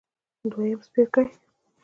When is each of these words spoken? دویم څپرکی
دویم 0.51 0.79
څپرکی 0.85 1.25